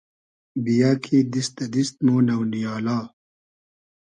بییۂ 0.63 0.91
کی 1.03 1.17
دیست 1.31 1.53
دۂ 1.57 1.65
دیست 1.73 1.95
مۉ 2.05 2.15
نۆ 2.27 2.35
نییالا 2.51 2.97